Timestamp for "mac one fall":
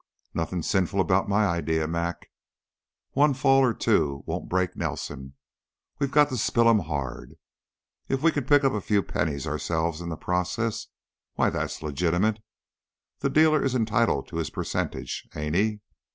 1.87-3.59